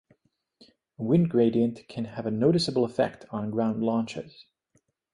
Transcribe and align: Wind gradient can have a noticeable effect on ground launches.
Wind 0.97 1.29
gradient 1.29 1.87
can 1.87 2.05
have 2.05 2.25
a 2.25 2.31
noticeable 2.31 2.85
effect 2.85 3.23
on 3.29 3.51
ground 3.51 3.83
launches. 3.83 4.45